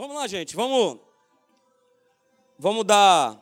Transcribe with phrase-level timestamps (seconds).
[0.00, 0.98] Vamos lá, gente, vamos
[2.58, 3.38] vamos dar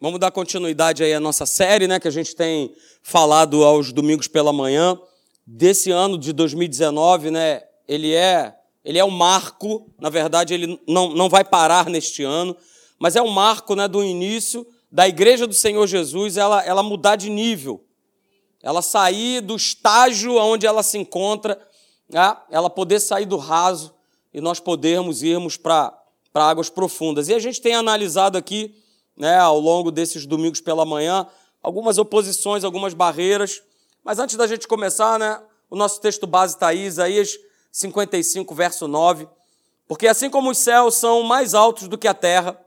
[0.00, 4.26] vamos dar continuidade aí à nossa série, né, que a gente tem falado aos domingos
[4.26, 4.98] pela manhã
[5.46, 7.62] desse ano de 2019, né?
[7.86, 12.56] Ele é ele é um marco, na verdade ele não, não vai parar neste ano,
[12.98, 17.14] mas é um marco, né, do início da igreja do Senhor Jesus, ela ela mudar
[17.14, 17.84] de nível.
[18.60, 21.56] Ela sair do estágio onde ela se encontra,
[22.10, 23.93] né, ela poder sair do raso
[24.34, 25.96] e nós podermos irmos para
[26.34, 27.28] águas profundas.
[27.28, 28.74] E a gente tem analisado aqui,
[29.16, 31.24] né, ao longo desses domingos pela manhã,
[31.62, 33.62] algumas oposições, algumas barreiras.
[34.02, 37.38] Mas antes da gente começar, né, o nosso texto base está aí, Isaías
[37.70, 39.28] 55, verso 9.
[39.86, 42.60] Porque assim como os céus são mais altos do que a terra,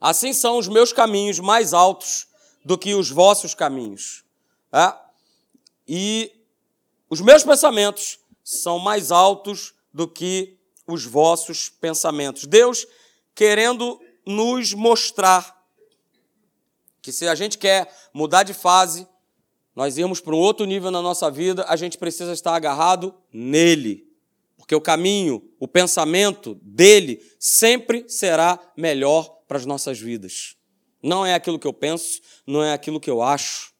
[0.00, 2.26] assim são os meus caminhos mais altos
[2.64, 4.24] do que os vossos caminhos.
[4.72, 4.92] É?
[5.86, 6.32] E
[7.08, 12.44] os meus pensamentos são mais altos do que os vossos pensamentos.
[12.44, 12.86] Deus
[13.34, 15.56] querendo nos mostrar
[17.00, 19.06] que se a gente quer mudar de fase,
[19.74, 24.08] nós irmos para um outro nível na nossa vida, a gente precisa estar agarrado nele.
[24.56, 30.56] Porque o caminho, o pensamento dele sempre será melhor para as nossas vidas.
[31.02, 33.72] Não é aquilo que eu penso, não é aquilo que eu acho,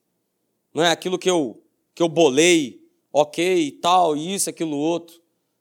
[0.72, 1.62] não é aquilo que eu,
[1.94, 2.80] que eu bolei,
[3.12, 5.20] ok, tal, isso, aquilo, outro.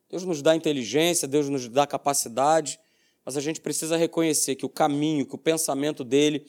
[0.10, 2.80] Deus nos dá inteligência, Deus nos dá capacidade,
[3.26, 6.46] mas a gente precisa reconhecer que o caminho, que o pensamento dele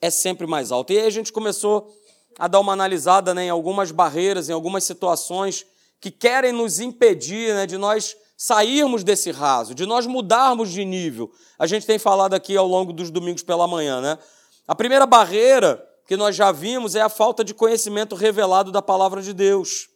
[0.00, 0.92] é sempre mais alto.
[0.92, 1.90] E aí a gente começou
[2.38, 5.64] a dar uma analisada né, em algumas barreiras, em algumas situações
[6.00, 11.32] que querem nos impedir né, de nós sairmos desse raso, de nós mudarmos de nível.
[11.58, 14.00] A gente tem falado aqui ao longo dos domingos pela manhã.
[14.00, 14.18] Né?
[14.66, 19.20] A primeira barreira que nós já vimos é a falta de conhecimento revelado da palavra
[19.22, 19.88] de Deus.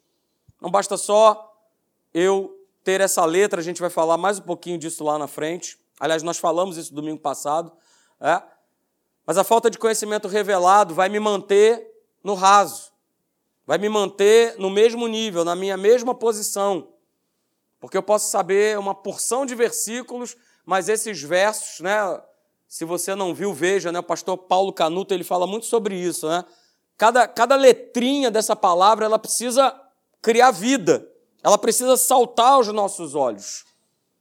[0.60, 1.52] Não basta só
[2.12, 5.78] eu ter essa letra, a gente vai falar mais um pouquinho disso lá na frente.
[5.98, 7.72] Aliás, nós falamos isso domingo passado.
[8.20, 8.42] É?
[9.27, 11.86] Mas a falta de conhecimento revelado vai me manter
[12.22, 12.92] no raso,
[13.66, 16.88] vai me manter no mesmo nível, na minha mesma posição.
[17.81, 21.99] Porque eu posso saber uma porção de versículos, mas esses versos, né,
[22.69, 26.28] se você não viu, veja, né, o pastor Paulo Canuto ele fala muito sobre isso.
[26.28, 26.44] Né?
[26.97, 29.75] Cada, cada letrinha dessa palavra ela precisa
[30.20, 31.06] criar vida.
[31.42, 33.64] Ela precisa saltar aos nossos olhos.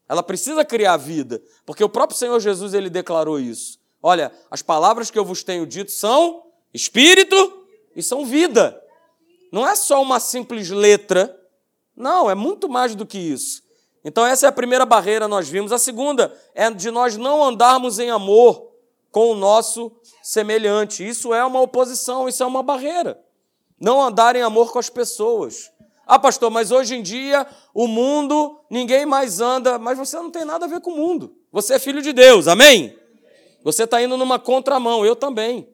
[0.09, 3.79] Ela precisa criar vida, porque o próprio Senhor Jesus ele declarou isso.
[4.03, 6.43] Olha, as palavras que eu vos tenho dito são
[6.73, 7.65] espírito
[7.95, 8.81] e são vida.
[9.51, 11.37] Não é só uma simples letra.
[11.95, 13.61] Não, é muito mais do que isso.
[14.03, 15.71] Então essa é a primeira barreira nós vimos.
[15.71, 18.71] A segunda é de nós não andarmos em amor
[19.11, 19.91] com o nosso
[20.23, 21.07] semelhante.
[21.07, 23.21] Isso é uma oposição, isso é uma barreira.
[23.79, 25.71] Não andar em amor com as pessoas.
[26.05, 29.79] Ah, pastor, mas hoje em dia o mundo, ninguém mais anda.
[29.79, 31.35] Mas você não tem nada a ver com o mundo.
[31.51, 32.97] Você é filho de Deus, amém?
[33.63, 35.69] Você está indo numa contramão, eu também.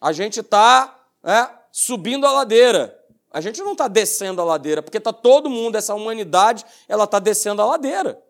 [0.00, 2.98] A gente está é, subindo a ladeira.
[3.30, 7.18] A gente não está descendo a ladeira, porque está todo mundo, essa humanidade, ela está
[7.18, 8.22] descendo a ladeira.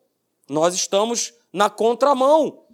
[0.48, 2.64] Nós estamos na contramão,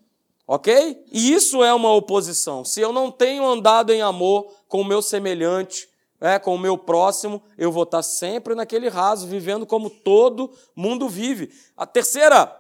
[0.47, 1.05] ok?
[1.11, 2.65] E isso é uma oposição.
[2.65, 5.89] Se eu não tenho andado em amor com o meu semelhante,
[6.21, 11.09] é, com o meu próximo, eu vou estar sempre naquele raso, vivendo como todo mundo
[11.09, 11.53] vive.
[11.77, 12.55] A terceira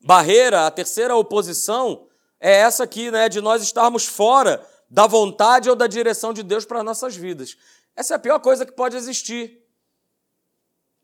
[0.00, 2.06] barreira, a terceira oposição
[2.40, 6.64] é essa aqui, né, de nós estarmos fora da vontade ou da direção de Deus
[6.64, 7.56] para nossas vidas.
[7.96, 9.62] Essa é a pior coisa que pode existir.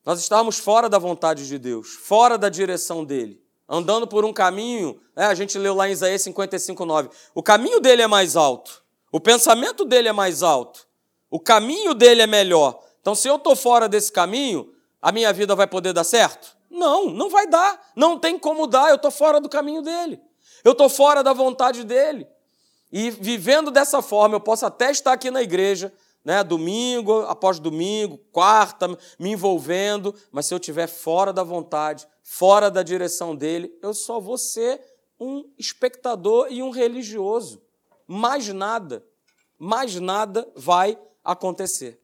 [0.05, 5.00] Nós estamos fora da vontade de Deus, fora da direção dele, andando por um caminho,
[5.15, 7.10] né, a gente leu lá em Isaías 55, 9.
[7.34, 8.82] O caminho dele é mais alto,
[9.12, 10.88] o pensamento dele é mais alto.
[11.31, 12.83] O caminho dele é melhor.
[13.00, 16.56] Então, se eu estou fora desse caminho, a minha vida vai poder dar certo?
[16.71, 17.81] Não, não vai dar.
[17.94, 18.91] Não tem como dar.
[18.91, 20.21] Eu estou fora do caminho dele.
[20.65, 22.27] Eu estou fora da vontade dele.
[22.91, 25.93] E vivendo dessa forma, eu posso até estar aqui na igreja,
[26.25, 28.88] né, domingo após domingo, quarta,
[29.19, 34.19] me envolvendo, mas se eu estiver fora da vontade, fora da direção dele, eu só
[34.19, 34.81] vou ser
[35.21, 37.62] um espectador e um religioso.
[38.06, 39.05] Mais nada,
[39.58, 40.99] mais nada vai
[41.32, 42.00] acontecer.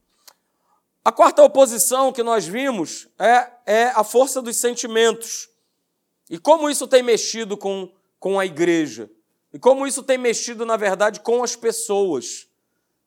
[1.03, 5.49] A quarta oposição que nós vimos é, é a força dos sentimentos.
[6.29, 9.11] E como isso tem mexido com, com a igreja.
[9.53, 12.49] E como isso tem mexido, na verdade, com as pessoas.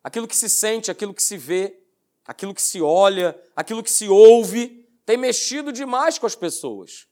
[0.03, 1.79] Aquilo que se sente, aquilo que se vê,
[2.25, 7.07] aquilo que se olha, aquilo que se ouve, tem mexido demais com as pessoas.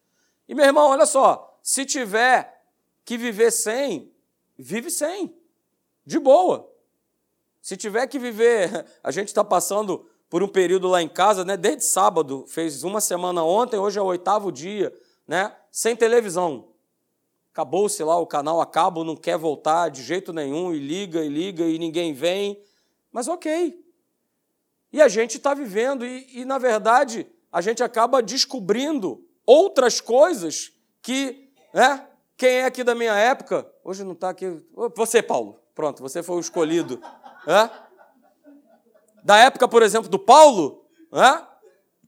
[0.47, 2.63] E, meu irmão, olha só, se tiver
[3.03, 4.11] que viver sem,
[4.57, 5.35] vive sem.
[6.05, 6.74] De boa.
[7.65, 11.57] Se tiver que viver, a gente está passando por um período lá em casa, né?
[11.57, 14.93] Desde sábado, fez uma semana ontem, hoje é o oitavo dia,
[15.27, 15.51] né?
[15.71, 16.67] Sem televisão.
[17.51, 21.27] acabou-se lá o canal a cabo, não quer voltar de jeito nenhum, e liga, e
[21.27, 22.63] liga, e ninguém vem.
[23.11, 23.83] Mas ok.
[24.93, 30.71] E a gente está vivendo, e, e na verdade a gente acaba descobrindo outras coisas
[31.01, 32.07] que, né?
[32.37, 33.67] Quem é aqui da minha época?
[33.83, 34.63] Hoje não está aqui.
[34.95, 35.59] Você, Paulo.
[35.73, 37.01] Pronto, você foi o escolhido.
[37.47, 37.69] É?
[39.23, 41.43] Da época, por exemplo, do Paulo, é?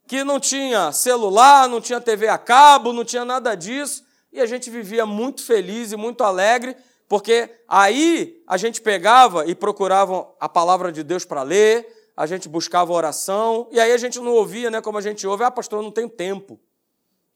[0.08, 4.46] que não tinha celular, não tinha TV a cabo, não tinha nada disso, e a
[4.46, 6.76] gente vivia muito feliz e muito alegre,
[7.08, 12.48] porque aí a gente pegava e procurava a palavra de Deus para ler, a gente
[12.48, 15.80] buscava oração, e aí a gente não ouvia, né, como a gente ouve, ah, pastor,
[15.80, 16.60] eu não tenho tempo.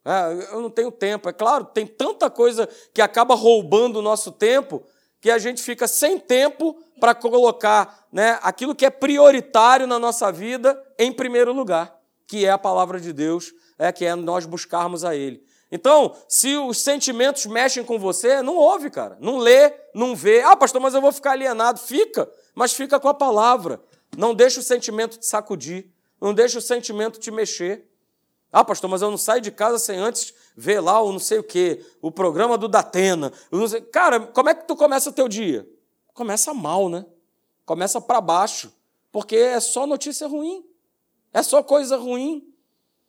[0.03, 1.29] É, eu não tenho tempo.
[1.29, 4.83] É claro, tem tanta coisa que acaba roubando o nosso tempo
[5.19, 10.31] que a gente fica sem tempo para colocar né, aquilo que é prioritário na nossa
[10.31, 15.03] vida em primeiro lugar, que é a palavra de Deus, é que é nós buscarmos
[15.03, 15.43] a Ele.
[15.71, 19.17] Então, se os sentimentos mexem com você, não ouve, cara.
[19.19, 20.41] Não lê, não vê.
[20.41, 21.79] Ah, pastor, mas eu vou ficar alienado.
[21.79, 23.81] Fica, mas fica com a palavra.
[24.15, 25.89] Não deixa o sentimento te sacudir.
[26.19, 27.89] Não deixa o sentimento te mexer.
[28.51, 31.39] Ah, pastor, mas eu não saio de casa sem antes ver lá o não sei
[31.39, 33.31] o quê, o programa do Datena.
[33.91, 35.65] Cara, como é que tu começa o teu dia?
[36.13, 37.05] Começa mal, né?
[37.65, 38.73] Começa para baixo,
[39.11, 40.65] porque é só notícia ruim.
[41.33, 42.47] É só coisa ruim.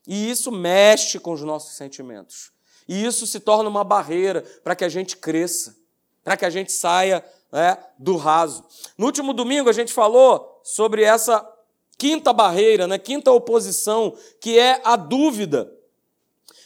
[0.06, 2.52] E isso mexe com os nossos sentimentos.
[2.88, 5.76] E isso se torna uma barreira para que a gente cresça,
[6.22, 8.64] para que a gente saia né, do raso.
[8.98, 11.48] No último domingo a gente falou sobre essa
[11.96, 15.72] quinta barreira, né, quinta oposição, que é a dúvida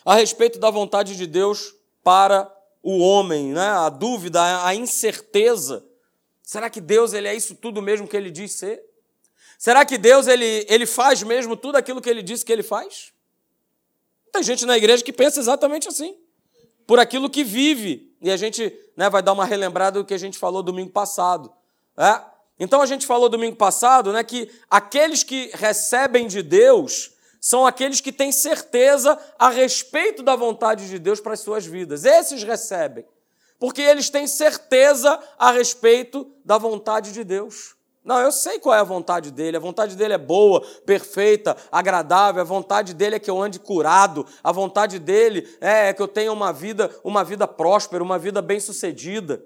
[0.04, 2.50] a respeito da vontade de Deus para
[2.80, 3.66] o homem, né?
[3.66, 5.84] a dúvida, a incerteza.
[6.46, 8.80] Será que Deus ele é isso tudo mesmo que ele diz ser?
[9.58, 13.12] Será que Deus ele, ele faz mesmo tudo aquilo que ele disse que ele faz?
[14.32, 16.16] Tem gente na igreja que pensa exatamente assim,
[16.86, 18.14] por aquilo que vive.
[18.22, 21.52] E a gente né, vai dar uma relembrada do que a gente falou domingo passado.
[21.96, 22.24] Né?
[22.60, 27.10] Então a gente falou domingo passado né, que aqueles que recebem de Deus
[27.40, 32.04] são aqueles que têm certeza a respeito da vontade de Deus para as suas vidas.
[32.04, 33.04] Esses recebem,
[33.58, 37.76] porque eles têm certeza a respeito da vontade de Deus.
[38.06, 39.56] Não, eu sei qual é a vontade dele.
[39.56, 42.40] A vontade dele é boa, perfeita, agradável.
[42.40, 44.24] A vontade dele é que eu ande curado.
[44.44, 49.44] A vontade dele é que eu tenha uma vida, uma vida próspera, uma vida bem-sucedida.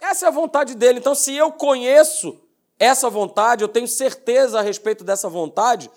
[0.00, 0.98] Essa é a vontade dele.
[0.98, 2.40] Então, se eu conheço
[2.80, 5.88] essa vontade, eu tenho certeza a respeito dessa vontade,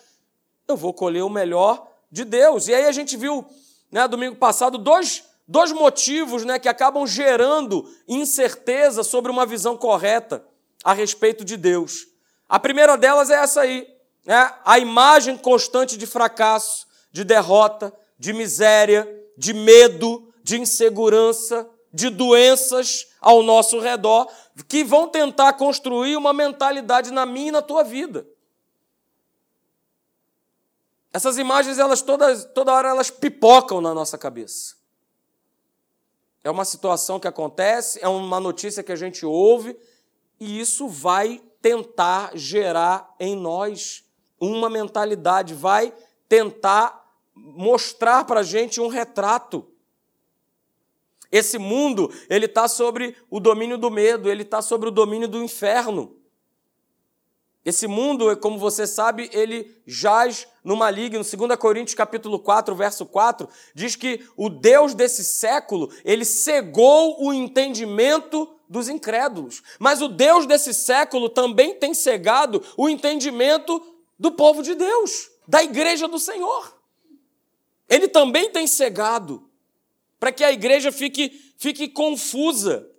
[0.68, 2.68] eu vou colher o melhor de Deus.
[2.68, 3.44] E aí a gente viu,
[3.92, 10.44] né, domingo passado, dois, dois motivos né, que acabam gerando incerteza sobre uma visão correta
[10.84, 12.08] a respeito de Deus.
[12.48, 13.88] A primeira delas é essa aí,
[14.26, 19.08] né, a imagem constante de fracasso, de derrota, de miséria,
[19.38, 24.32] de medo, de insegurança, de doenças ao nosso redor
[24.68, 28.26] que vão tentar construir uma mentalidade na minha e na tua vida.
[31.14, 34.76] Essas imagens, elas todas, toda hora elas pipocam na nossa cabeça.
[36.44, 39.78] É uma situação que acontece, é uma notícia que a gente ouve,
[40.40, 44.04] e isso vai tentar gerar em nós
[44.40, 45.94] uma mentalidade, vai
[46.28, 47.00] tentar
[47.36, 49.68] mostrar para a gente um retrato
[51.32, 55.42] esse mundo, ele está sobre o domínio do medo, ele está sobre o domínio do
[55.42, 56.21] inferno.
[57.64, 61.24] Esse mundo, como você sabe, ele jaz no maligno.
[61.24, 67.32] 2 Coríntios capítulo 4, verso 4, diz que o Deus desse século, ele cegou o
[67.32, 69.62] entendimento dos incrédulos.
[69.78, 73.80] Mas o Deus desse século também tem cegado o entendimento
[74.18, 76.76] do povo de Deus, da igreja do Senhor.
[77.88, 79.48] Ele também tem cegado
[80.20, 82.90] para que a igreja fique, fique confusa,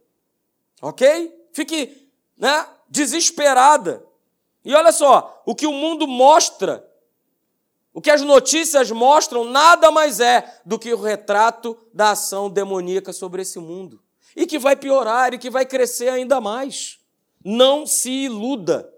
[0.80, 1.32] ok?
[1.52, 4.04] Fique né, desesperada.
[4.64, 6.88] E olha só, o que o mundo mostra,
[7.92, 13.12] o que as notícias mostram, nada mais é do que o retrato da ação demoníaca
[13.12, 14.02] sobre esse mundo.
[14.34, 16.98] E que vai piorar e que vai crescer ainda mais.
[17.44, 18.90] Não se iluda.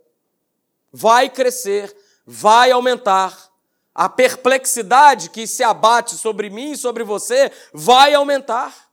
[0.92, 1.94] Vai crescer,
[2.24, 3.50] vai aumentar
[3.94, 8.83] a perplexidade que se abate sobre mim e sobre você vai aumentar.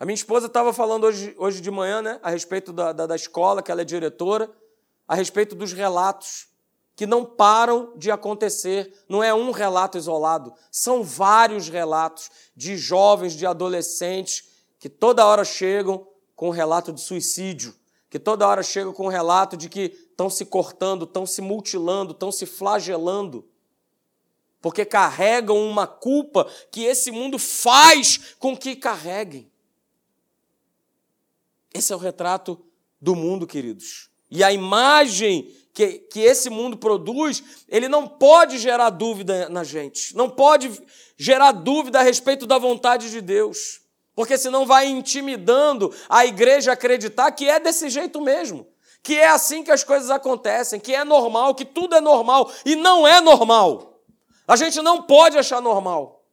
[0.00, 3.14] A minha esposa estava falando hoje, hoje de manhã, né, a respeito da, da, da
[3.14, 4.50] escola, que ela é diretora,
[5.06, 6.48] a respeito dos relatos
[6.96, 8.94] que não param de acontecer.
[9.06, 15.44] Não é um relato isolado, são vários relatos de jovens, de adolescentes que toda hora
[15.44, 17.74] chegam com um relato de suicídio,
[18.08, 22.12] que toda hora chegam com um relato de que estão se cortando, estão se mutilando,
[22.12, 23.46] estão se flagelando.
[24.62, 29.49] porque carregam uma culpa que esse mundo faz com que carreguem.
[31.72, 32.60] Esse é o retrato
[33.00, 34.10] do mundo, queridos.
[34.30, 40.14] E a imagem que, que esse mundo produz, ele não pode gerar dúvida na gente,
[40.16, 40.70] não pode
[41.16, 43.80] gerar dúvida a respeito da vontade de Deus,
[44.14, 48.66] porque senão vai intimidando a igreja a acreditar que é desse jeito mesmo,
[49.02, 52.76] que é assim que as coisas acontecem, que é normal, que tudo é normal, e
[52.76, 54.00] não é normal.
[54.46, 56.24] A gente não pode achar normal.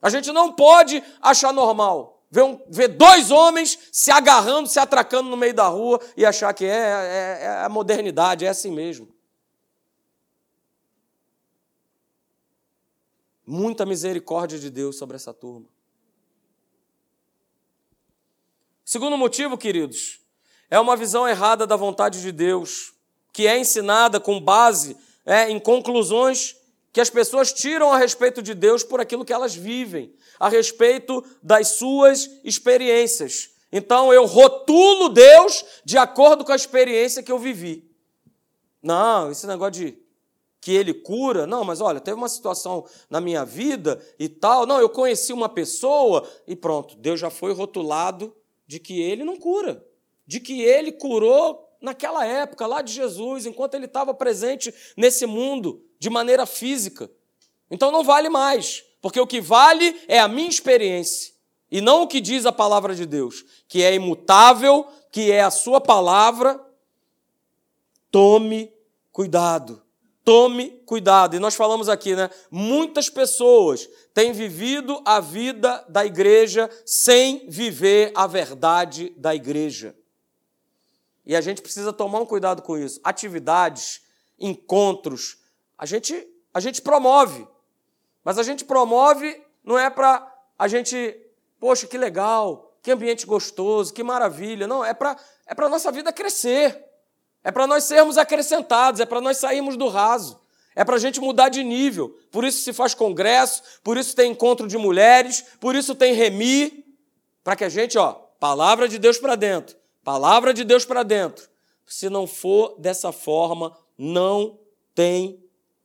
[0.00, 5.28] A gente não pode achar normal ver, um, ver dois homens se agarrando, se atracando
[5.28, 9.14] no meio da rua e achar que é, é, é a modernidade, é assim mesmo.
[13.46, 15.66] Muita misericórdia de Deus sobre essa turma.
[18.82, 20.20] Segundo motivo, queridos,
[20.70, 22.94] é uma visão errada da vontade de Deus,
[23.30, 24.96] que é ensinada com base
[25.26, 26.56] é, em conclusões
[26.92, 31.24] que as pessoas tiram a respeito de Deus por aquilo que elas vivem, a respeito
[31.42, 33.50] das suas experiências.
[33.72, 37.90] Então eu rotulo Deus de acordo com a experiência que eu vivi.
[38.82, 40.02] Não, esse negócio de
[40.60, 44.78] que ele cura, não, mas olha, teve uma situação na minha vida e tal, não,
[44.78, 49.84] eu conheci uma pessoa e pronto, Deus já foi rotulado de que ele não cura,
[50.24, 55.84] de que ele curou naquela época, lá de Jesus, enquanto ele estava presente nesse mundo
[56.02, 57.08] de maneira física.
[57.70, 58.82] Então não vale mais.
[59.00, 61.32] Porque o que vale é a minha experiência
[61.70, 65.50] e não o que diz a palavra de Deus, que é imutável, que é a
[65.50, 66.60] sua palavra.
[68.10, 68.72] Tome
[69.12, 69.80] cuidado.
[70.24, 71.36] Tome cuidado.
[71.36, 72.28] E nós falamos aqui, né?
[72.50, 79.94] Muitas pessoas têm vivido a vida da igreja sem viver a verdade da igreja.
[81.24, 83.00] E a gente precisa tomar um cuidado com isso.
[83.04, 84.02] Atividades,
[84.36, 85.41] encontros,
[85.82, 87.44] a gente, a gente promove.
[88.22, 91.16] Mas a gente promove não é para a gente,
[91.58, 94.68] poxa, que legal, que ambiente gostoso, que maravilha.
[94.68, 96.84] Não, é para é a nossa vida crescer.
[97.42, 100.40] É para nós sermos acrescentados, é para nós sairmos do raso.
[100.76, 102.16] É para a gente mudar de nível.
[102.30, 106.84] Por isso se faz congresso, por isso tem encontro de mulheres, por isso tem remi,
[107.42, 111.48] para que a gente, ó, palavra de Deus para dentro, palavra de Deus para dentro.
[111.84, 114.60] Se não for dessa forma, não
[114.94, 115.41] tem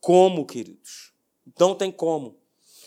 [0.08, 1.12] como, queridos.
[1.60, 2.38] Não tem como.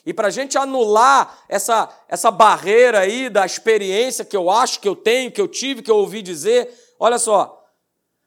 [0.04, 4.90] E para a gente anular essa, essa barreira aí da experiência que eu acho que
[4.90, 6.68] eu tenho, que eu tive, que eu ouvi dizer,
[7.00, 7.64] olha só,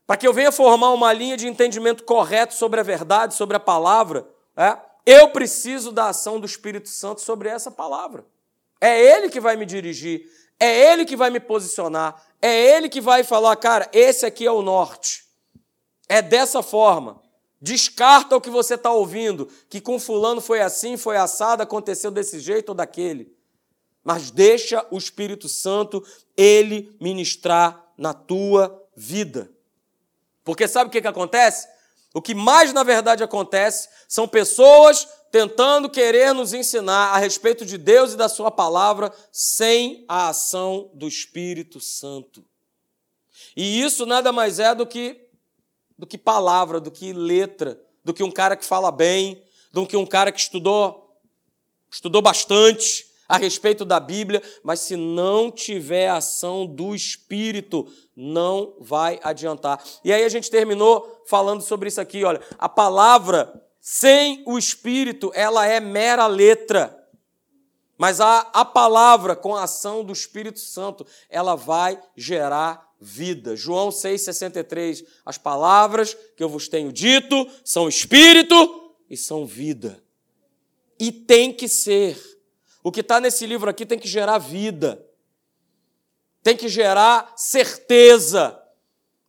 [0.07, 3.61] para que eu venha formar uma linha de entendimento correto sobre a verdade, sobre a
[3.61, 8.25] palavra, é, eu preciso da ação do Espírito Santo sobre essa palavra.
[8.81, 10.25] É Ele que vai me dirigir,
[10.61, 14.53] é Ele que vai me posicionar, é Ele que vai falar, cara, esse aqui é
[14.53, 15.25] o norte.
[16.09, 17.24] É dessa forma.
[17.65, 22.39] Descarta o que você está ouvindo, que com fulano foi assim, foi assado, aconteceu desse
[22.39, 23.35] jeito ou daquele.
[24.05, 26.05] Mas deixa o Espírito Santo
[26.37, 29.51] ele ministrar na tua vida.
[30.45, 31.67] Porque sabe o que, que acontece?
[32.13, 37.79] O que mais na verdade acontece são pessoas tentando querer nos ensinar a respeito de
[37.79, 42.45] Deus e da Sua palavra sem a ação do Espírito Santo.
[43.57, 45.24] E isso nada mais é do que
[45.99, 49.97] do que palavra, do que letra, do que um cara que fala bem, do que
[49.97, 51.19] um cara que estudou,
[51.91, 59.19] estudou bastante a respeito da Bíblia, mas se não tiver ação do Espírito, não vai
[59.23, 59.83] adiantar.
[60.05, 65.31] E aí a gente terminou falando sobre isso aqui, olha, a palavra sem o Espírito,
[65.35, 67.01] ela é mera letra.
[67.97, 73.57] Mas a, a palavra com a ação do Espírito Santo, ela vai gerar vida.
[73.57, 75.05] João 6,63.
[75.25, 80.03] As palavras que eu vos tenho dito são espírito e são vida.
[80.99, 82.19] E tem que ser.
[82.83, 85.05] O que está nesse livro aqui tem que gerar vida.
[86.43, 88.61] Tem que gerar certeza.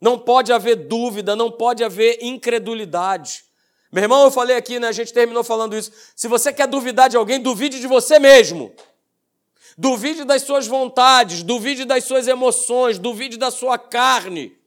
[0.01, 3.45] Não pode haver dúvida, não pode haver incredulidade.
[3.91, 4.89] Meu irmão, eu falei aqui, né?
[4.89, 5.91] A gente terminou falando isso.
[6.15, 8.73] Se você quer duvidar de alguém, duvide de você mesmo.
[9.77, 14.57] Duvide das suas vontades, duvide das suas emoções, duvide da sua carne.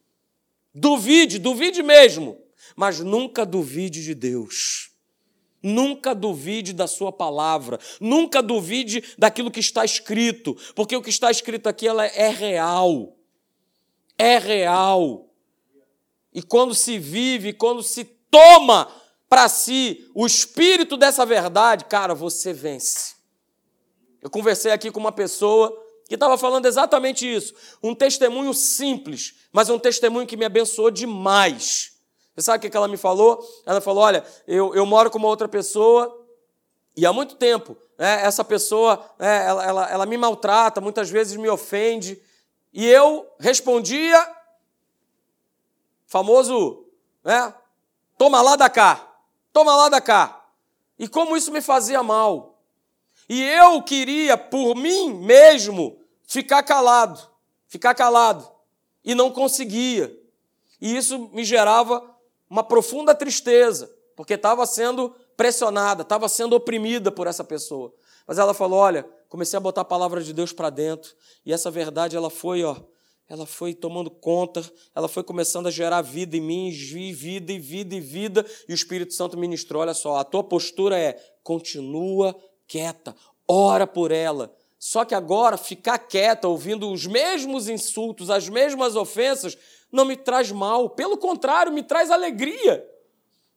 [0.74, 2.38] Duvide, duvide mesmo,
[2.76, 4.90] mas nunca duvide de Deus.
[5.62, 11.30] Nunca duvide da sua palavra, nunca duvide daquilo que está escrito, porque o que está
[11.30, 13.16] escrito aqui ela é real.
[14.16, 15.28] É real.
[16.32, 18.88] E quando se vive, quando se toma
[19.28, 23.17] para si o espírito dessa verdade, cara, você vence.
[24.20, 27.54] Eu conversei aqui com uma pessoa que estava falando exatamente isso.
[27.82, 31.92] Um testemunho simples, mas um testemunho que me abençoou demais.
[32.34, 33.46] Você sabe o que ela me falou?
[33.66, 36.24] Ela falou: Olha, eu, eu moro com uma outra pessoa
[36.96, 41.36] E há muito tempo, né, essa pessoa, né, ela, ela, ela me maltrata, muitas vezes
[41.36, 42.20] me ofende,
[42.72, 44.18] e eu respondia,
[46.06, 46.86] famoso,
[47.22, 47.54] né,
[48.16, 49.14] toma lá da cá,
[49.52, 50.44] toma lá da cá.
[50.98, 52.57] E como isso me fazia mal.
[53.28, 57.20] E eu queria, por mim mesmo, ficar calado,
[57.66, 58.48] ficar calado.
[59.04, 60.16] E não conseguia.
[60.80, 62.02] E isso me gerava
[62.48, 67.92] uma profunda tristeza, porque estava sendo pressionada, estava sendo oprimida por essa pessoa.
[68.26, 71.70] Mas ela falou: olha, comecei a botar a palavra de Deus para dentro, e essa
[71.70, 72.76] verdade ela foi, ó,
[73.28, 77.94] ela foi tomando conta, ela foi começando a gerar vida em mim, vida e vida
[77.94, 82.34] e vida, e o Espírito Santo ministrou: olha só, a tua postura é continua
[82.68, 83.16] quieta,
[83.48, 84.54] ora por ela.
[84.78, 89.58] Só que agora ficar quieta, ouvindo os mesmos insultos, as mesmas ofensas,
[89.90, 92.86] não me traz mal, pelo contrário, me traz alegria.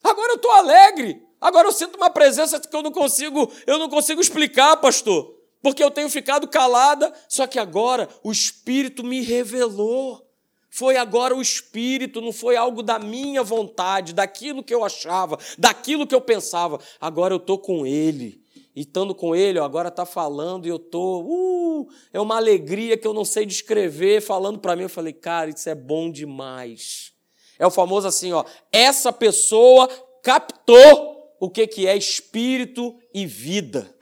[0.03, 1.21] Agora eu estou alegre.
[1.39, 5.83] Agora eu sinto uma presença que eu não consigo, eu não consigo explicar, pastor, porque
[5.83, 10.27] eu tenho ficado calada, só que agora o Espírito me revelou.
[10.69, 16.07] Foi agora o Espírito, não foi algo da minha vontade, daquilo que eu achava, daquilo
[16.07, 16.79] que eu pensava.
[16.99, 18.40] Agora eu estou com Ele.
[18.75, 21.25] E estando com Ele, ó, agora está falando e eu estou.
[21.25, 24.83] Uh, é uma alegria que eu não sei descrever, falando para mim.
[24.83, 27.13] Eu falei, cara, isso é bom demais.
[27.59, 28.45] É o famoso assim, ó.
[28.71, 29.87] Essa pessoa
[30.23, 33.93] captou o que, que é espírito e vida.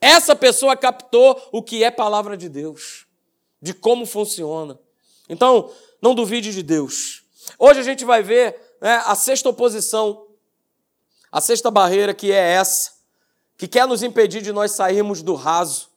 [0.00, 3.06] Essa pessoa captou o que é palavra de Deus,
[3.60, 4.78] de como funciona.
[5.28, 5.70] Então,
[6.02, 7.22] não duvide de Deus.
[7.58, 10.26] Hoje a gente vai ver né, a sexta oposição,
[11.30, 12.92] a sexta barreira que é essa,
[13.60, 15.90] que quer nos impedir de nós sairmos do raso,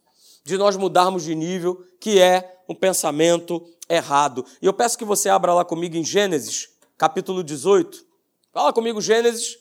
[0.43, 4.45] de nós mudarmos de nível, que é um pensamento errado.
[4.61, 8.05] E eu peço que você abra lá comigo em Gênesis, capítulo 18.
[8.51, 9.57] Fala comigo, Gênesis,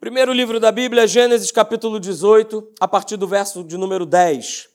[0.00, 4.70] Primeiro livro da Bíblia, Gênesis capítulo 18, a partir do verso de número 10.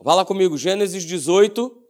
[0.00, 1.85] Vá lá comigo, Gênesis 18.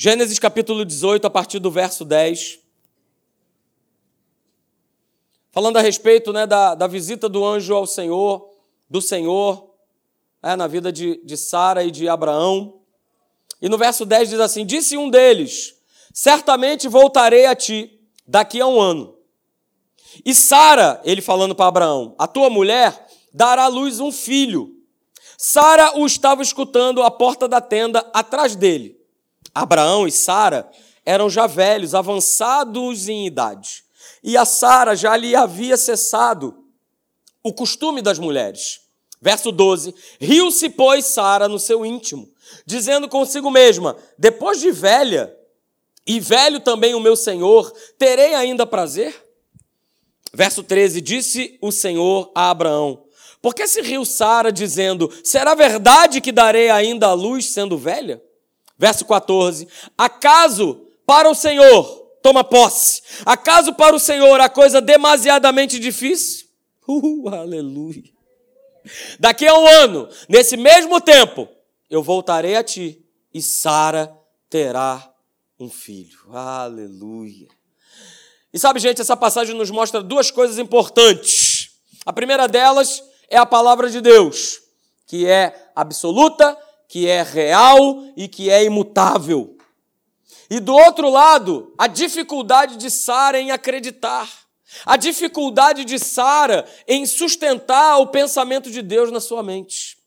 [0.00, 2.60] Gênesis capítulo 18, a partir do verso 10.
[5.50, 8.48] Falando a respeito né, da, da visita do anjo ao Senhor,
[8.88, 9.74] do Senhor,
[10.40, 12.78] é, na vida de, de Sara e de Abraão.
[13.60, 15.74] E no verso 10 diz assim: Disse um deles:
[16.14, 19.16] Certamente voltarei a ti daqui a um ano.
[20.24, 24.76] E Sara, ele falando para Abraão, a tua mulher dará à luz um filho.
[25.36, 28.97] Sara o estava escutando à porta da tenda atrás dele.
[29.60, 30.68] Abraão e Sara
[31.04, 33.82] eram já velhos, avançados em idade.
[34.22, 36.64] E a Sara já lhe havia cessado
[37.42, 38.80] o costume das mulheres.
[39.20, 42.28] Verso 12: Riu-se, pois, Sara no seu íntimo,
[42.66, 45.34] dizendo consigo mesma: Depois de velha,
[46.06, 49.14] e velho também o meu senhor, terei ainda prazer?
[50.32, 53.04] Verso 13: Disse o Senhor a Abraão:
[53.40, 58.22] Por que se riu Sara, dizendo: Será verdade que darei ainda a luz sendo velha?
[58.78, 61.84] Verso 14: Acaso para o Senhor,
[62.22, 66.46] toma posse, acaso para o Senhor a coisa demasiadamente difícil?
[66.90, 68.02] Uh, aleluia.
[69.20, 71.46] Daqui a um ano, nesse mesmo tempo,
[71.90, 74.10] eu voltarei a ti e Sara
[74.48, 75.12] terá
[75.60, 76.18] um filho.
[76.32, 77.48] Aleluia.
[78.52, 81.72] E sabe, gente, essa passagem nos mostra duas coisas importantes.
[82.06, 84.60] A primeira delas é a palavra de Deus,
[85.06, 86.56] que é absoluta,
[86.88, 89.56] que é real e que é imutável.
[90.50, 94.28] E do outro lado, a dificuldade de Sara em acreditar.
[94.84, 99.98] A dificuldade de Sara em sustentar o pensamento de Deus na sua mente.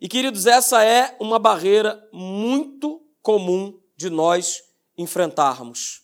[0.00, 4.62] E queridos, essa é uma barreira muito comum de nós
[4.96, 6.02] enfrentarmos,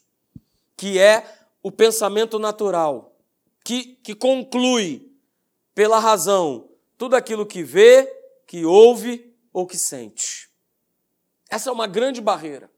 [0.76, 1.24] que é
[1.62, 3.16] o pensamento natural,
[3.64, 5.10] que, que conclui
[5.74, 8.15] pela razão tudo aquilo que vê,
[8.46, 10.50] que ouve ou que sente.
[11.50, 12.70] Essa é uma grande barreira.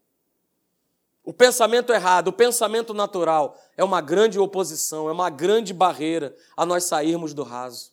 [1.22, 6.64] O pensamento errado, o pensamento natural é uma grande oposição, é uma grande barreira a
[6.64, 7.92] nós sairmos do raso.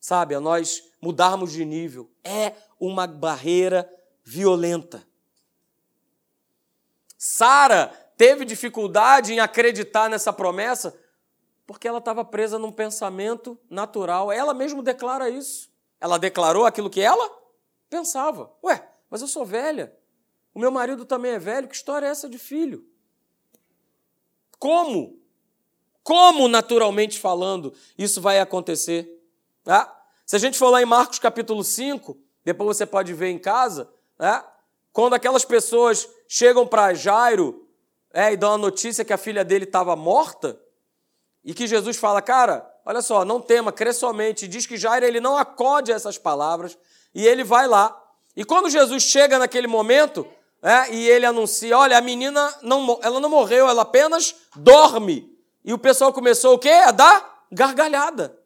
[0.00, 2.10] Sabe, a nós mudarmos de nível.
[2.22, 3.90] É uma barreira
[4.22, 5.06] violenta.
[7.18, 10.98] Sara teve dificuldade em acreditar nessa promessa
[11.66, 14.30] porque ela estava presa num pensamento natural.
[14.30, 15.73] Ela mesma declara isso.
[16.04, 17.34] Ela declarou aquilo que ela
[17.88, 18.52] pensava.
[18.62, 19.96] Ué, mas eu sou velha.
[20.52, 22.86] O meu marido também é velho, que história é essa de filho?
[24.58, 25.18] Como?
[26.02, 29.18] Como, naturalmente falando, isso vai acontecer?
[29.64, 33.38] Ah, se a gente for lá em Marcos capítulo 5, Depois você pode ver em
[33.38, 34.44] casa, né?
[34.92, 37.66] Quando aquelas pessoas chegam para Jairo
[38.12, 40.60] é, e dão a notícia que a filha dele estava morta,
[41.42, 44.48] e que Jesus fala, cara, olha só, não tema, crê somente.
[44.48, 46.76] Diz que Jairo ele não acode a essas palavras
[47.14, 48.00] e ele vai lá.
[48.36, 50.26] E quando Jesus chega naquele momento,
[50.62, 55.30] é, e ele anuncia, olha, a menina não, ela não morreu, ela apenas dorme.
[55.64, 56.70] E o pessoal começou o quê?
[56.70, 58.38] A dar gargalhada.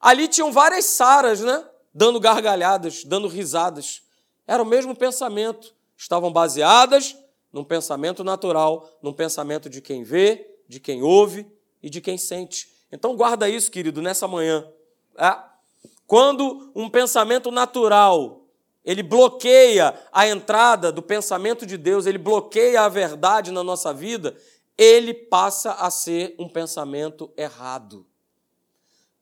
[0.00, 1.64] Ali tinham várias Saras, né?
[1.92, 4.02] Dando gargalhadas, dando risadas.
[4.46, 5.74] Era o mesmo pensamento.
[5.96, 7.16] Estavam baseadas
[7.52, 11.46] num pensamento natural, num pensamento de quem vê, de quem ouve
[11.82, 12.68] e de quem sente.
[12.94, 14.64] Então guarda isso, querido, nessa manhã.
[15.18, 15.36] É?
[16.06, 18.42] Quando um pensamento natural
[18.84, 24.36] ele bloqueia a entrada do pensamento de Deus, ele bloqueia a verdade na nossa vida,
[24.78, 28.06] ele passa a ser um pensamento errado.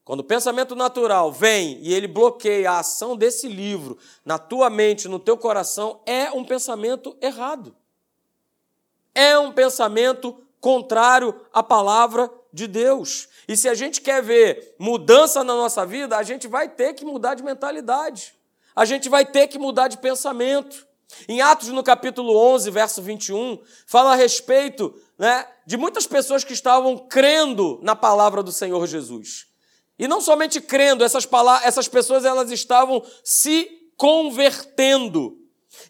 [0.04, 5.08] Quando o pensamento natural vem e ele bloqueia a ação desse livro na tua mente,
[5.08, 7.74] no teu coração, é um pensamento errado.
[9.14, 13.28] É um pensamento contrário à palavra de Deus.
[13.48, 17.04] E se a gente quer ver mudança na nossa vida, a gente vai ter que
[17.04, 18.34] mudar de mentalidade.
[18.74, 20.86] A gente vai ter que mudar de pensamento.
[21.28, 26.52] Em Atos, no capítulo 11, verso 21, fala a respeito né, de muitas pessoas que
[26.52, 29.46] estavam crendo na palavra do Senhor Jesus.
[29.98, 31.28] E não somente crendo, essas,
[31.64, 35.38] essas pessoas elas estavam se convertendo.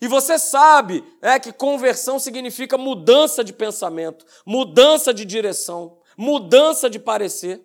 [0.01, 6.99] E você sabe é, que conversão significa mudança de pensamento, mudança de direção, mudança de
[6.99, 7.61] parecer.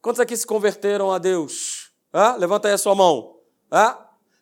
[0.00, 1.90] Quantos aqui se converteram a Deus?
[2.38, 3.38] Levanta aí a sua mão.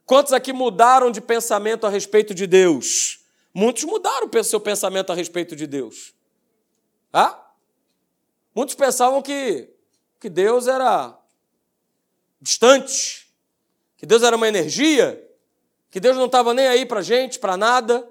[0.04, 3.20] Quantos aqui mudaram de pensamento a respeito de Deus?
[3.54, 6.14] Muitos mudaram o seu pensamento a respeito de Deus.
[8.54, 9.70] Muitos pensavam que,
[10.20, 11.18] que Deus era
[12.40, 13.32] distante,
[13.96, 15.22] que Deus era uma energia,
[15.90, 18.06] que Deus não estava nem aí para gente, para nada.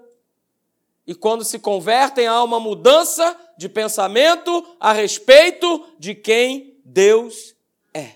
[1.12, 7.54] E quando se convertem, há uma mudança de pensamento a respeito de quem Deus
[7.94, 8.16] é.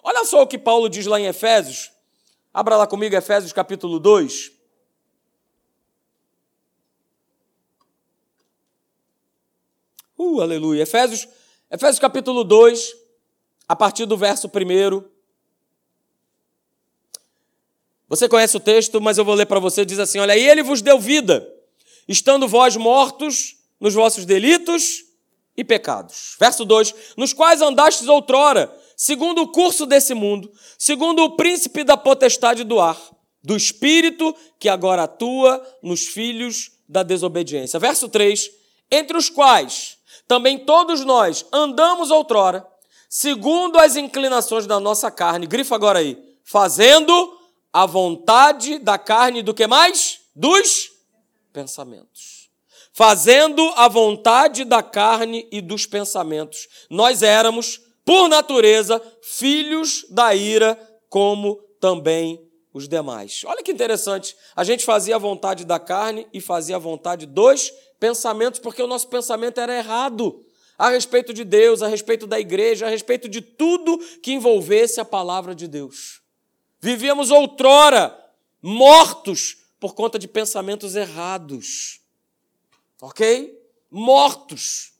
[0.00, 1.90] Olha só o que Paulo diz lá em Efésios.
[2.54, 4.52] Abra lá comigo Efésios capítulo 2.
[10.16, 10.84] Uh, aleluia.
[10.84, 11.26] Efésios,
[11.68, 12.94] Efésios capítulo 2,
[13.66, 15.02] a partir do verso 1.
[18.08, 19.84] Você conhece o texto, mas eu vou ler para você.
[19.84, 21.57] Diz assim: Olha, e ele vos deu vida,
[22.08, 25.04] estando vós mortos nos vossos delitos
[25.56, 26.36] e pecados.
[26.40, 31.96] Verso 2: Nos quais andastes outrora, segundo o curso desse mundo, segundo o príncipe da
[31.96, 32.98] potestade do ar,
[33.42, 37.78] do espírito que agora atua nos filhos da desobediência.
[37.78, 38.50] Verso 3:
[38.90, 42.66] Entre os quais também todos nós andamos outrora,
[43.08, 45.46] segundo as inclinações da nossa carne.
[45.46, 46.18] Grifa agora aí.
[46.44, 47.38] Fazendo
[47.72, 50.20] a vontade da carne do que mais?
[50.34, 50.97] Dos
[51.52, 52.50] pensamentos.
[52.92, 56.68] Fazendo a vontade da carne e dos pensamentos.
[56.90, 63.42] Nós éramos, por natureza, filhos da ira, como também os demais.
[63.44, 64.36] Olha que interessante.
[64.54, 68.86] A gente fazia a vontade da carne e fazia a vontade dos pensamentos, porque o
[68.86, 70.44] nosso pensamento era errado
[70.78, 75.04] a respeito de Deus, a respeito da igreja, a respeito de tudo que envolvesse a
[75.04, 76.22] palavra de Deus.
[76.80, 78.16] Vivíamos outrora
[78.62, 82.00] mortos por conta de pensamentos errados.
[83.00, 83.56] Ok?
[83.90, 84.92] Mortos.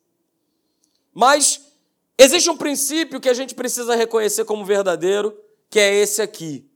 [1.12, 1.72] Mas
[2.16, 5.38] existe um princípio que a gente precisa reconhecer como verdadeiro,
[5.68, 6.70] que é esse aqui.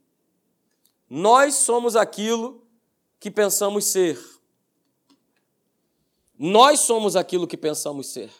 [1.09, 2.67] Nós somos aquilo
[3.19, 4.19] que pensamos ser.
[6.37, 8.31] Nós somos aquilo que pensamos ser.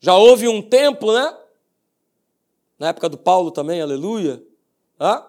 [0.00, 1.38] Já houve um tempo, né?
[2.78, 4.44] Na época do Paulo também, aleluia
[4.98, 5.24] hã?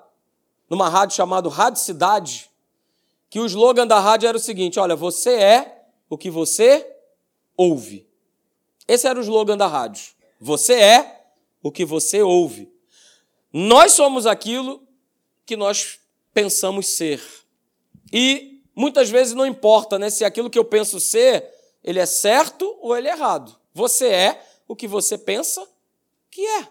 [0.69, 2.49] numa rádio chamada Rádio Cidade,
[3.35, 6.89] que o slogan da rádio era o seguinte: olha, você é o que você
[7.57, 8.07] ouve.
[8.87, 10.13] Esse era o slogan da rádio.
[10.39, 11.25] Você é
[11.61, 12.71] o que você ouve.
[13.51, 14.81] Nós somos aquilo
[15.45, 15.99] que nós
[16.33, 17.21] pensamos ser.
[18.09, 21.45] E muitas vezes não importa né, se aquilo que eu penso ser,
[21.83, 23.53] ele é certo ou ele é errado.
[23.73, 25.67] Você é o que você pensa
[26.31, 26.69] que é.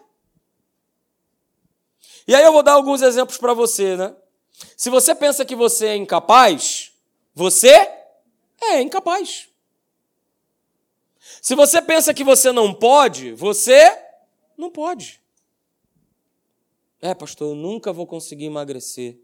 [2.27, 4.15] E aí eu vou dar alguns exemplos para você, né?
[4.77, 6.91] Se você pensa que você é incapaz,
[7.33, 7.71] você
[8.61, 9.47] é incapaz.
[11.41, 13.97] Se você pensa que você não pode, você
[14.57, 15.21] não pode.
[17.01, 19.17] É, pastor, eu nunca vou conseguir emagrecer.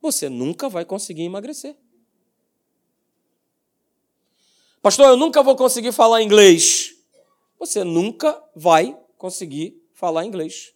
[0.00, 1.76] Você nunca vai conseguir emagrecer.
[4.80, 6.94] Pastor, eu nunca vou conseguir falar inglês.
[7.58, 10.72] Você nunca vai conseguir falar inglês.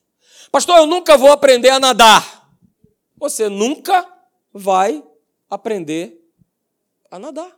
[0.51, 2.42] Pastor, eu nunca vou aprender a nadar.
[3.23, 4.05] Você nunca
[4.53, 5.01] vai
[5.49, 6.21] aprender
[7.09, 7.57] a nadar.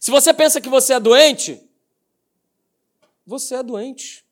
[0.00, 1.62] Se você pensa que você é doente,
[3.24, 4.26] você é doente.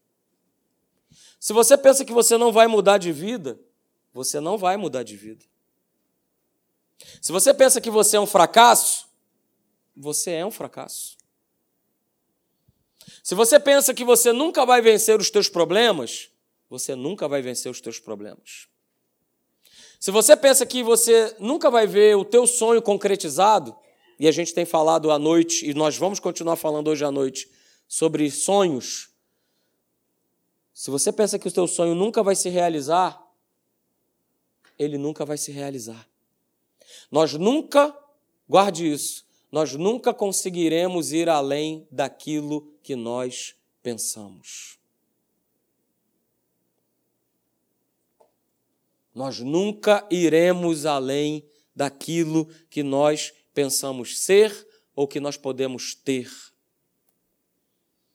[1.38, 3.61] Se você pensa que você não vai mudar de vida,
[4.12, 5.44] você não vai mudar de vida.
[7.22, 9.09] Se você pensa que você é um fracasso,
[9.96, 11.16] você é um fracasso.
[13.22, 16.28] Se você pensa que você nunca vai vencer os teus problemas,
[16.68, 18.69] você nunca vai vencer os teus problemas.
[20.00, 23.76] Se você pensa que você nunca vai ver o teu sonho concretizado,
[24.18, 27.50] e a gente tem falado à noite, e nós vamos continuar falando hoje à noite,
[27.86, 29.10] sobre sonhos.
[30.72, 33.22] Se você pensa que o teu sonho nunca vai se realizar,
[34.78, 36.08] ele nunca vai se realizar.
[37.10, 37.94] Nós nunca,
[38.48, 44.80] guarde isso, nós nunca conseguiremos ir além daquilo que nós pensamos.
[49.14, 51.44] Nós nunca iremos além
[51.75, 56.31] daquilo que nós pensamos ser ou que nós podemos ter.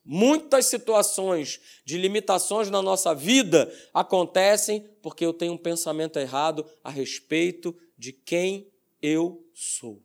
[0.04, 6.92] Muitas situações de limitações na nossa vida acontecem porque eu tenho um pensamento errado a
[6.92, 10.02] respeito de quem eu sou.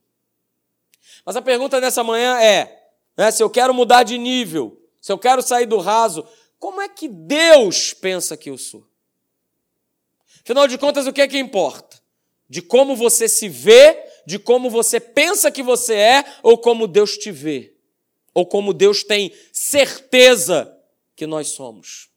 [1.24, 5.18] Mas a pergunta dessa manhã é: né, se eu quero mudar de nível, se eu
[5.18, 6.26] quero sair do raso,
[6.58, 8.89] como é que Deus pensa que eu sou?
[10.42, 12.00] Afinal de contas, o que é que importa?
[12.48, 17.16] De como você se vê, de como você pensa que você é, ou como Deus
[17.16, 17.74] te vê,
[18.34, 20.76] ou como Deus tem certeza
[21.14, 22.10] que nós somos.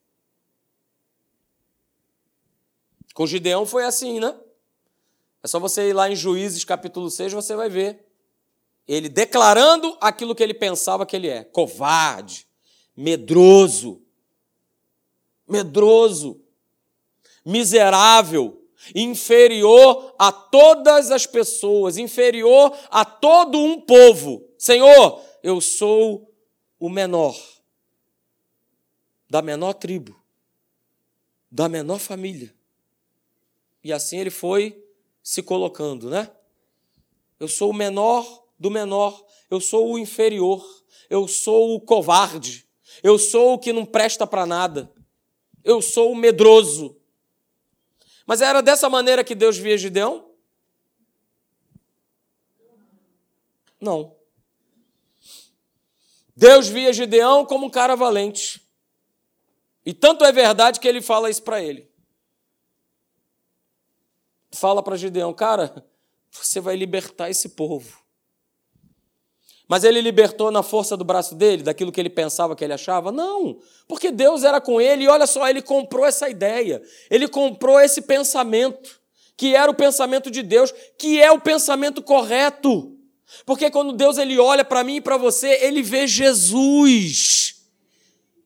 [3.13, 4.35] Com Gideão foi assim, né?
[5.43, 8.03] É só você ir lá em Juízes capítulo 6, você vai ver.
[8.87, 12.47] Ele declarando aquilo que ele pensava que ele é: covarde,
[12.95, 14.01] medroso,
[15.47, 16.42] medroso
[17.45, 18.61] miserável,
[18.93, 24.47] inferior a todas as pessoas, inferior a todo um povo.
[24.57, 26.33] Senhor, eu sou
[26.79, 27.37] o menor,
[29.29, 30.15] da menor tribo,
[31.49, 32.53] da menor família.
[33.83, 34.81] E assim ele foi
[35.21, 36.29] se colocando, né?
[37.39, 40.65] Eu sou o menor do menor, eu sou o inferior,
[41.09, 42.65] eu sou o covarde,
[43.01, 44.91] eu sou o que não presta para nada,
[45.63, 46.97] eu sou o medroso,
[48.25, 50.31] mas era dessa maneira que Deus via Gideão?
[53.79, 54.15] Não.
[56.35, 58.61] Deus via Gideão como um cara valente.
[59.85, 61.91] E tanto é verdade que ele fala isso para ele.
[64.51, 65.85] Fala para Gideão, cara,
[66.31, 68.02] você vai libertar esse povo.
[69.73, 73.11] Mas ele libertou na força do braço dele, daquilo que ele pensava que ele achava?
[73.11, 73.57] Não,
[73.87, 78.03] porque Deus era com ele e olha só, ele comprou essa ideia, ele comprou esse
[78.03, 79.01] pensamento,
[79.35, 82.95] que era o pensamento de Deus, que é o pensamento correto.
[83.47, 87.55] Porque quando Deus ele olha para mim e para você, ele vê Jesus.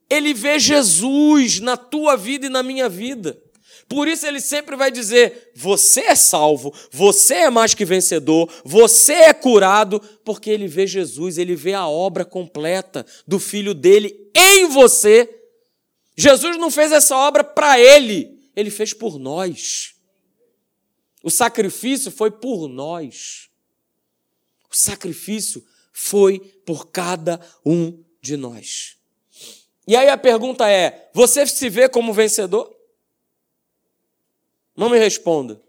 [0.10, 3.38] Ele vê Jesus na tua vida e na minha vida.
[3.88, 9.14] Por isso ele sempre vai dizer: você é salvo, você é mais que vencedor, você
[9.14, 14.68] é curado, porque ele vê Jesus, ele vê a obra completa do filho dele em
[14.68, 15.34] você.
[16.16, 19.94] Jesus não fez essa obra para ele, ele fez por nós.
[21.24, 23.50] O sacrifício foi por nós.
[24.70, 28.98] O sacrifício foi por cada um de nós.
[29.88, 32.77] E aí a pergunta é: você se vê como vencedor?
[34.78, 35.60] Não me responda.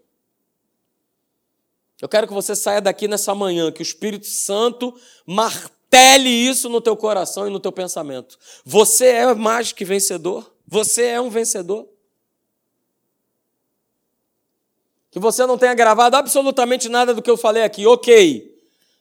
[1.99, 4.95] Eu quero que você saia daqui nessa manhã, que o Espírito Santo
[5.25, 8.37] martele isso no teu coração e no teu pensamento.
[8.63, 10.53] Você é mais que vencedor.
[10.65, 11.89] Você é um vencedor.
[15.11, 18.55] Que você não tenha gravado absolutamente nada do que eu falei aqui, ok.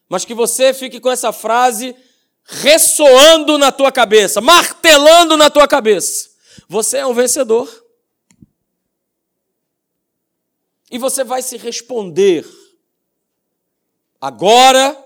[0.09, 1.95] Mas que você fique com essa frase
[2.45, 6.31] ressoando na tua cabeça, martelando na tua cabeça.
[6.67, 7.69] Você é um vencedor.
[10.91, 12.47] E você vai se responder
[14.21, 14.97] agora,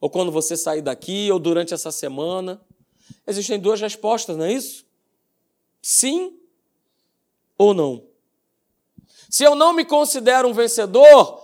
[0.00, 2.60] ou quando você sair daqui, ou durante essa semana.
[3.26, 4.84] Existem duas respostas, não é isso?
[5.80, 6.38] Sim
[7.56, 8.04] ou não.
[9.30, 11.42] Se eu não me considero um vencedor,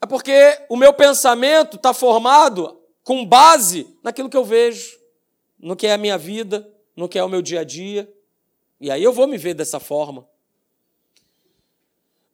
[0.00, 4.98] é porque o meu pensamento está formado com base naquilo que eu vejo,
[5.58, 8.10] no que é a minha vida, no que é o meu dia a dia.
[8.80, 10.26] E aí eu vou me ver dessa forma.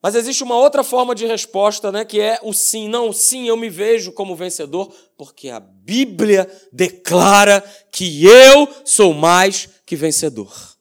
[0.07, 2.87] Mas existe uma outra forma de resposta, né, que é o sim.
[2.87, 9.69] Não, sim, eu me vejo como vencedor, porque a Bíblia declara que eu sou mais
[9.85, 10.77] que vencedor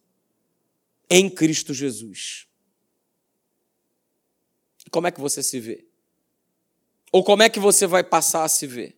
[1.10, 2.46] em Cristo Jesus.
[4.92, 5.88] Como é que você se vê?
[7.12, 8.96] Ou como é que você vai passar a se ver?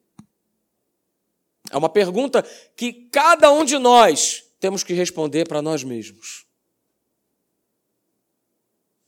[1.71, 2.43] É uma pergunta
[2.75, 6.46] que cada um de nós temos que responder para nós mesmos.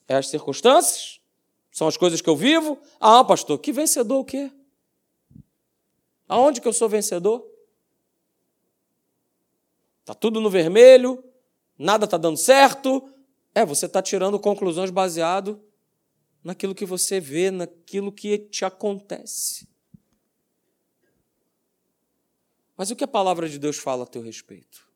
[0.09, 1.21] É as circunstâncias?
[1.71, 2.79] São as coisas que eu vivo?
[2.99, 4.51] Ah, pastor, que vencedor o quê?
[6.27, 7.47] Aonde que eu sou vencedor?
[10.01, 11.23] Está tudo no vermelho,
[11.77, 13.13] nada está dando certo.
[13.53, 15.63] É, você está tirando conclusões baseado
[16.43, 19.69] naquilo que você vê, naquilo que te acontece.
[22.75, 24.88] Mas o que a palavra de Deus fala a teu respeito?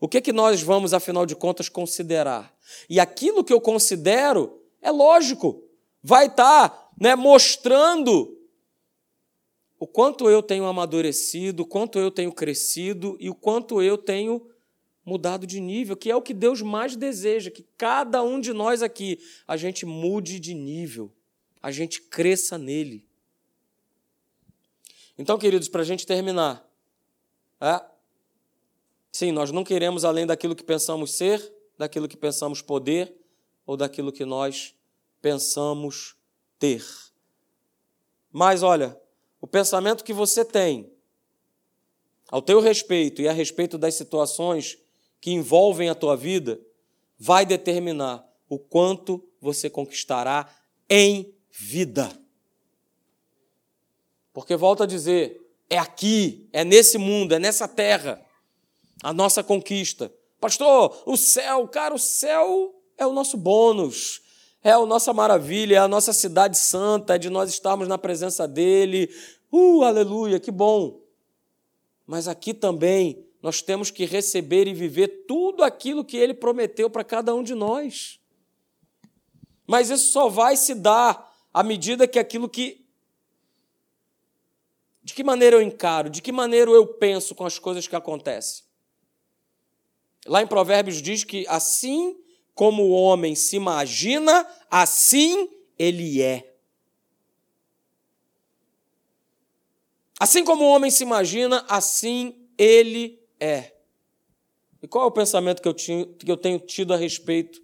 [0.00, 2.54] O que é que nós vamos, afinal de contas, considerar?
[2.88, 5.62] E aquilo que eu considero é lógico,
[6.02, 8.38] vai estar tá, né, mostrando
[9.78, 14.46] o quanto eu tenho amadurecido, o quanto eu tenho crescido e o quanto eu tenho
[15.04, 18.82] mudado de nível, que é o que Deus mais deseja, que cada um de nós
[18.82, 21.12] aqui a gente mude de nível,
[21.62, 23.04] a gente cresça nele.
[25.18, 26.66] Então, queridos, para a gente terminar,
[27.60, 27.80] é,
[29.14, 31.40] sim, nós não queremos além daquilo que pensamos ser,
[31.78, 33.14] daquilo que pensamos poder
[33.64, 34.74] ou daquilo que nós
[35.22, 36.16] pensamos
[36.58, 36.84] ter.
[38.32, 39.00] Mas olha,
[39.40, 40.92] o pensamento que você tem
[42.28, 44.78] ao teu respeito e a respeito das situações
[45.20, 46.60] que envolvem a tua vida
[47.16, 50.52] vai determinar o quanto você conquistará
[50.90, 52.10] em vida.
[54.32, 58.23] Porque volto a dizer, é aqui, é nesse mundo, é nessa terra
[59.02, 60.12] a nossa conquista.
[60.40, 64.22] Pastor, o céu, cara, o céu é o nosso bônus,
[64.62, 68.46] é a nossa maravilha, é a nossa cidade santa, é de nós estarmos na presença
[68.46, 69.10] dele.
[69.52, 71.00] Uh, aleluia, que bom.
[72.06, 77.04] Mas aqui também nós temos que receber e viver tudo aquilo que ele prometeu para
[77.04, 78.18] cada um de nós.
[79.66, 82.84] Mas isso só vai se dar à medida que aquilo que
[85.02, 86.08] de que maneira eu encaro?
[86.08, 88.63] De que maneira eu penso com as coisas que acontecem?
[90.26, 92.18] Lá em Provérbios diz que assim
[92.54, 96.54] como o homem se imagina, assim ele é.
[100.18, 103.74] Assim como o homem se imagina, assim ele é.
[104.82, 107.62] E qual é o pensamento que eu, tinha, que eu tenho tido a respeito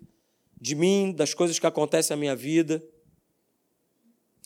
[0.61, 2.83] de mim, das coisas que acontecem na minha vida?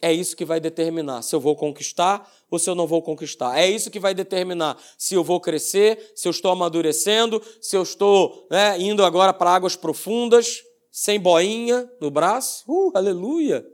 [0.04, 3.58] É isso que vai determinar se eu vou conquistar ou se eu não vou conquistar.
[3.58, 7.82] É isso que vai determinar se eu vou crescer, se eu estou amadurecendo, se eu
[7.82, 12.64] estou né, indo agora para águas profundas, sem boinha no braço.
[12.68, 13.66] Uh, aleluia!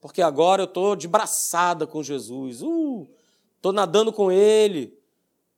[0.00, 2.60] Porque agora eu estou de braçada com Jesus.
[2.60, 3.06] Uh,
[3.54, 4.98] estou nadando com Ele.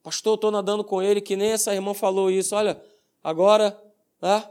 [0.03, 2.55] Pastor, estou nadando com Ele, que nem essa irmã falou isso.
[2.55, 2.79] Olha,
[3.25, 3.83] agora,
[4.21, 4.47] né,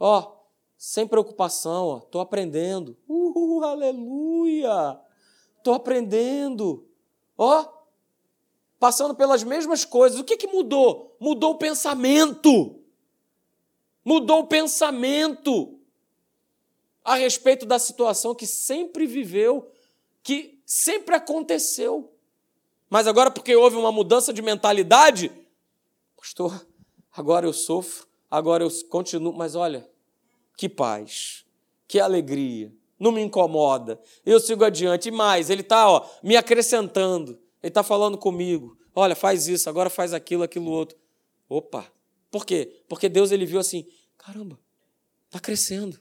[0.00, 0.37] ó,
[0.78, 2.96] sem preocupação, estou aprendendo.
[3.08, 5.00] Uh, aleluia!
[5.56, 6.86] Estou aprendendo.
[7.36, 7.66] Ó,
[8.78, 10.20] passando pelas mesmas coisas.
[10.20, 11.16] O que, que mudou?
[11.18, 12.80] Mudou o pensamento.
[14.04, 15.80] Mudou o pensamento
[17.04, 19.70] a respeito da situação que sempre viveu,
[20.22, 22.12] que sempre aconteceu.
[22.88, 25.32] Mas agora, porque houve uma mudança de mentalidade,
[26.16, 26.66] pastor,
[27.12, 29.88] agora eu sofro, agora eu continuo, mas olha,
[30.58, 31.44] que paz,
[31.86, 35.08] que alegria, não me incomoda, eu sigo adiante.
[35.08, 35.86] E mais, ele está
[36.20, 38.76] me acrescentando, ele está falando comigo.
[38.92, 40.98] Olha, faz isso, agora faz aquilo, aquilo outro.
[41.48, 41.86] Opa!
[42.28, 42.82] Por quê?
[42.88, 43.86] Porque Deus ele viu assim:
[44.18, 44.58] caramba,
[45.26, 46.00] está crescendo,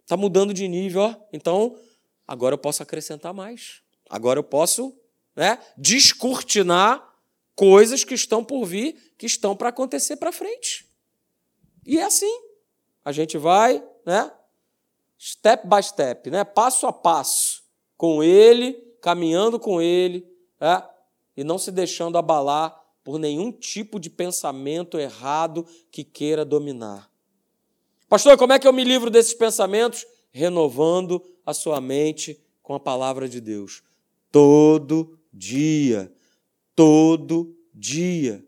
[0.00, 1.14] está mudando de nível, ó.
[1.30, 1.78] então
[2.26, 3.82] agora eu posso acrescentar mais.
[4.08, 4.98] Agora eu posso
[5.36, 7.06] né, descortinar
[7.54, 10.88] coisas que estão por vir, que estão para acontecer para frente.
[11.84, 12.49] E é assim.
[13.04, 14.30] A gente vai, né?
[15.18, 16.44] Step by step, né?
[16.44, 17.62] Passo a passo,
[17.96, 20.26] com ele, caminhando com ele,
[20.60, 20.82] né?
[21.36, 27.10] e não se deixando abalar por nenhum tipo de pensamento errado que queira dominar.
[28.08, 30.06] Pastor, como é que eu me livro desses pensamentos?
[30.30, 33.82] Renovando a sua mente com a palavra de Deus.
[34.30, 36.12] Todo dia.
[36.74, 38.44] Todo dia.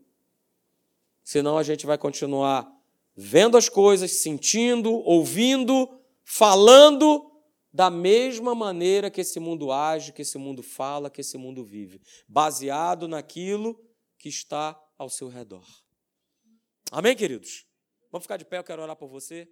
[1.23, 2.72] Senão a gente vai continuar
[3.15, 5.89] vendo as coisas, sentindo, ouvindo,
[6.23, 7.29] falando
[7.71, 12.01] da mesma maneira que esse mundo age, que esse mundo fala, que esse mundo vive,
[12.27, 13.79] baseado naquilo
[14.17, 15.65] que está ao seu redor.
[16.91, 17.65] Amém, queridos?
[18.11, 19.49] Vamos ficar de pé, eu quero orar por você.